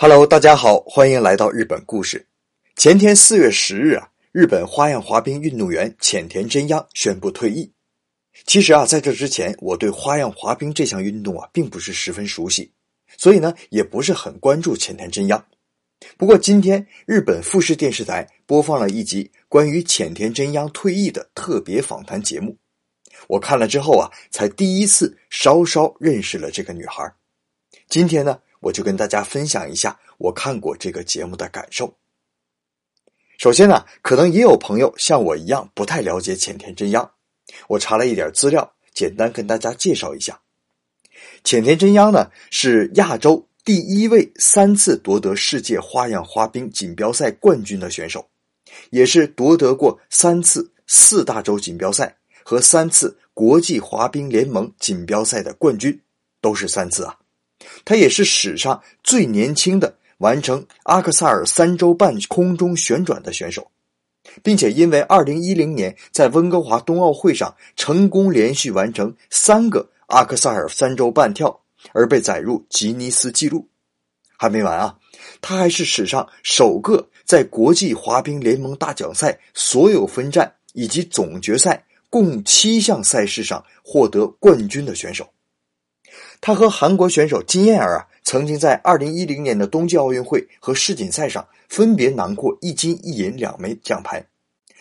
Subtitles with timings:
[0.00, 2.24] Hello，大家好，欢迎来到日本故事。
[2.76, 7.72] 前天四月十日啊，日本花样滑冰运动员浅田真央宣布退役。
[8.46, 12.70] 其实啊，在这之前，我对花样滑冰这项运动啊，并不是十分熟悉，
[13.16, 15.44] 所以呢，也不是很关注浅田真央。
[16.16, 22.56] 不过今天，日本富士电视台播放了一集关于浅田真央退役的特别访谈节目，
[23.26, 27.12] 我看了之后啊，才第一次稍稍认识了这个女孩。
[27.88, 28.38] 今天呢。
[28.60, 31.94] 我就跟大家分享一下我看过这个节目的感受。
[33.38, 37.08] 首先呢，可能也有朋友像我一样不太了解浅田真央，
[37.68, 40.40] 我查了一点资料，简单跟大家介绍一下。
[41.44, 48.28] 浅田真央呢是亚洲第一位三次夺得世界花样滑冰锦标赛冠军的选手，
[48.90, 56.00] 也是夺得过三次四大洲锦标赛和三次国际滑冰联盟锦标赛的冠军，
[56.40, 57.16] 都是三次啊。
[57.84, 63.70] 他也是史上最年轻的完成阿克萨尔三周半空中旋转的选手，
[64.42, 71.60] 并且因为2010年在温哥华冬奥会上成功连续完成三个阿克萨尔三周半跳
[71.92, 73.68] 而被载入吉尼斯纪录。
[74.36, 74.96] 还没完啊，
[75.40, 85.28] 他还是史上首个在国际滑冰联盟大奖赛所有分站以及总决赛共七项赛事上获得冠军的选手。
[86.40, 94.24] 他和韩国选手金燕儿啊，曾经在二零一零年的冬季奥运会和世锦赛上分别囊括一金一银两枚奖牌，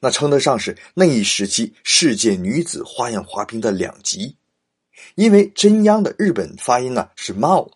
[0.00, 4.34] 那称得上是那一时期世界女子花样滑冰的两极。
[5.14, 7.68] 因为真央的日本发音呢是猫，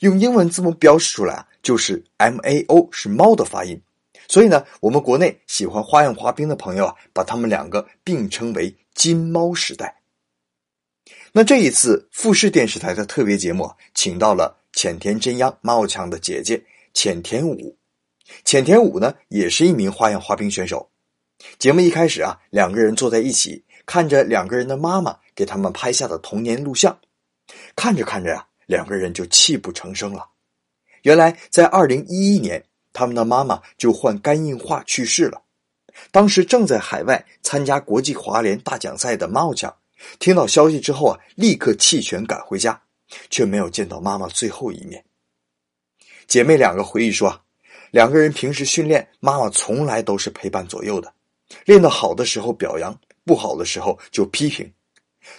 [0.00, 3.80] 用英文字母标识出来啊就是 M A O 是猫的发音，
[4.28, 9.97] 所以呢，我们国内喜欢花样滑冰的朋友啊，把他们两个并称为金猫时代。
[11.38, 16.60] 那这一次富士电视台的特别节目，请到了浅田真央猫强的姐姐
[16.92, 17.76] 浅田舞。
[18.44, 20.90] 浅田舞呢，也是一名花样滑冰选手。
[21.56, 26.98] 节目一开始啊，两个人坐在一起，看着两个人的妈妈给他们拍下的童年录像。
[27.76, 30.30] 看着看着呀，两个人就泣不成声了。
[31.02, 35.42] 原来在二零一一年，他们的妈妈就患肝硬化去世了。
[36.10, 39.72] 当时正在海外参加国际滑联大奖赛的猫强。
[40.18, 42.80] 听到消息之后啊，立刻弃权赶回家，
[43.30, 45.04] 却没有见到妈妈最后一面。
[46.26, 47.40] 姐妹两个回忆说，
[47.90, 51.12] 两个人平时训练，妈妈从来都是陪伴左右的，
[51.64, 54.70] 练得好的时候表扬，不好的时候就批评。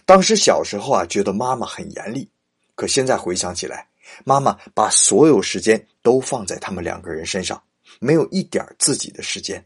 [0.05, 2.27] 当时小时候啊，觉得妈妈很严厉，
[2.75, 3.87] 可现在回想起来，
[4.23, 7.61] 妈妈把所有时间都放在他们两个人身上，
[7.99, 9.63] 没有一点自己的时间。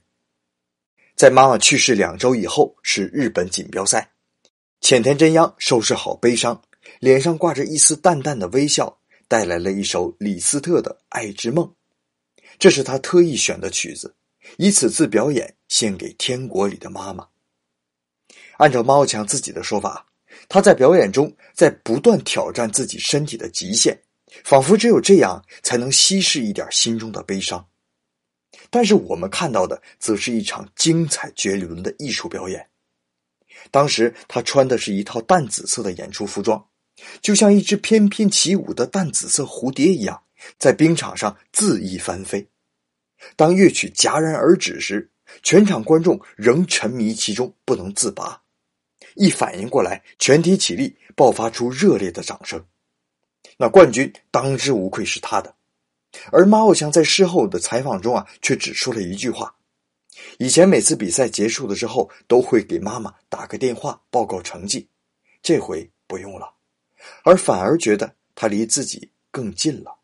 [1.16, 4.12] 在妈妈去世两周以后，是日本锦标赛。
[4.83, 6.61] 浅田真央收拾好悲伤，
[6.99, 8.99] 脸上挂着一丝淡淡的微笑，
[9.29, 11.66] 带来了一首李斯特的《爱之梦》，
[12.59, 14.13] 这是他特意选的曲子，
[14.57, 17.25] 以此次表演献给天国里的妈妈。
[18.57, 20.05] 按照猫强自己的说法，
[20.49, 23.97] 他在表演中在不断挑战自己身体的极限，
[24.44, 27.65] 仿佛只有这样才能稀释一点心中的悲伤。
[28.69, 32.67] 但是我们看到的，则是一场精彩绝伦的艺术表演。
[33.72, 36.64] 当时他穿的是一套淡紫色的演出服装，
[37.22, 40.22] 就像一只翩翩起舞的淡紫色蝴蝶一样，
[40.58, 42.47] 在冰场上恣意翻飞。
[43.36, 45.09] 当乐曲戛然而止时，
[45.42, 48.42] 全场观众仍沉迷其中不能自拔。
[49.16, 52.63] 一反应过来，全体起立，爆发出热烈的掌声。
[53.58, 55.56] 那冠军当之无愧是他的，
[56.31, 59.56] 而马偶强在事后的采访中啊，却只说了一句话。
[60.38, 64.88] 以前每次比赛结束的时候，都会给妈妈打个电话报告成绩，
[65.41, 66.53] 这回不用了，
[67.24, 69.96] 而反而觉得他离自己更近了。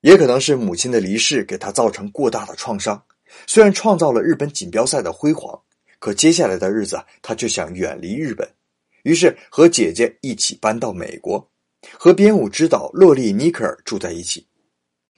[0.00, 3.02] 也可能是母亲的离世给他造成过大的创伤，
[3.46, 5.58] 虽然创造了日本锦标赛的辉煌，
[5.98, 8.46] 可接下来的日子他却想远离日本，
[9.04, 11.50] 于是和姐姐一起搬到美国，
[11.98, 14.46] 和编舞指导洛丽·尼克尔住在一起。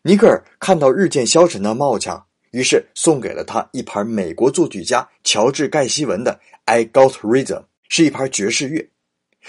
[0.02, 2.24] 尼克尔看到日渐消沉的茂强。
[2.56, 6.32] 于是送给了他一盘美国作曲家乔治·盖希文的
[6.64, 7.44] 《I Got Rhythm》，
[7.90, 8.88] 是一盘爵士乐。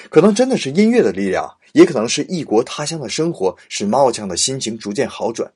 [0.09, 5.49] 可能真的是音乐的力量，也可能是异国他乡的生活，使茂强的心情逐渐好转。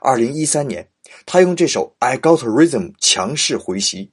[0.00, 0.84] 二零一三年，
[1.24, 4.10] 他用这首《I Got Rhythm》强势回袭，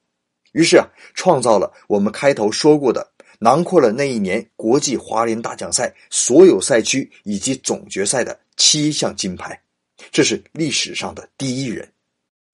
[0.52, 0.86] 于是啊，
[1.16, 9.60] 创造了我们开头说过的，囊括了那一年国际滑联大奖赛所有赛区以及总决赛的七项金牌，
[10.12, 11.92] 这是历史上的第一人。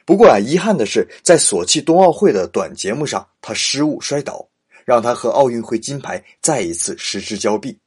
[0.06, 4.48] 不过啊，遗憾的是，在索契冬奥会的短节目上，他失误摔倒，
[4.86, 7.78] 让他和奥运会金牌再一次失之交臂。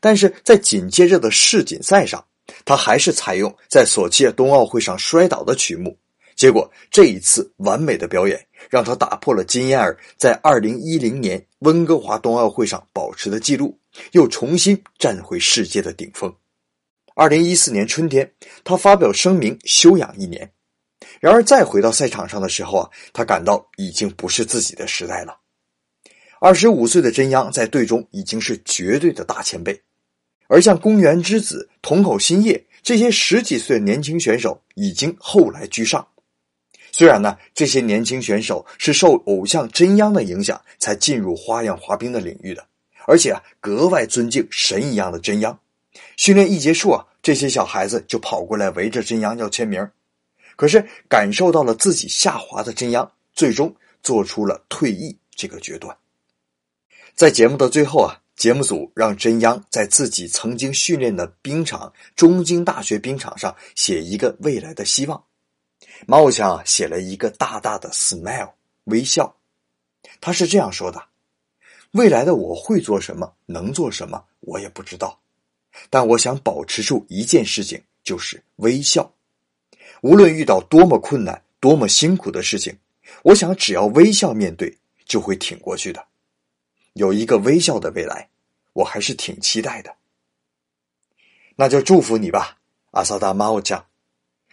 [0.00, 2.24] 但是在紧接着的世锦赛上，
[2.64, 5.96] 他还是采用在索契冬奥会上摔倒的曲目。
[6.34, 13.78] 结果这一次完美的表演，让他打破了金燕儿在2010年温哥华冬奥会上保持的记录，
[14.12, 16.34] 又重新站回世界的顶峰。
[17.14, 18.32] 2014年春天，
[18.64, 20.50] 他发表声明休养一年。
[21.24, 25.34] 然而再回到赛场上的时候啊，他感到已经不是自己的时代了。
[26.38, 29.80] 二十五岁的真央在队中已经是绝对的大前辈，
[30.48, 36.06] 而像公园之子、筒口新叶这些十几岁的年轻选手已经后来居上。
[36.92, 42.66] 虽然呢，这些年轻选手是受偶像真央的影响才进入花样滑冰的领域的，
[43.06, 45.58] 而且啊，格外尊敬神一样的真央。
[46.18, 49.88] 训练一结束啊，这些小孩子就跑过来围着真央要签名。
[50.56, 55.96] 可是感受到了自己下滑的真央，最终做出了退役这个决断。
[57.14, 65.24] 在节目的最后啊，节目组让真央在自己曾经训练的冰场——中京大学冰场上写一个未来的希望。
[66.06, 68.52] 马偶强写了一个大大的 smile
[68.84, 69.36] 微笑，
[70.20, 71.04] 他是这样说的
[71.92, 75.20] ：“未来的我会做什么，能做什么，我也不知道。
[75.88, 79.12] 但我想保持住一件事情，就是微笑。
[80.04, 82.76] 无论遇到多么困难、多么辛苦的事情，
[83.22, 86.06] 我想只要微笑面对，就会挺过去的。
[86.92, 88.28] 有一个微笑的未来，
[88.74, 89.96] 我还是挺期待的。
[91.56, 92.58] 那就祝福你吧，
[92.90, 93.86] 阿萨达马奥酱，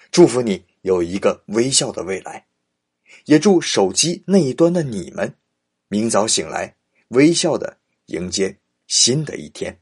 [0.09, 2.47] 祝福你。”有一个微笑的未来，
[3.25, 5.35] 也祝手机那一端的你们，
[5.89, 6.75] 明早醒来，
[7.09, 7.77] 微笑的
[8.07, 8.57] 迎接
[8.87, 9.77] 新的一天。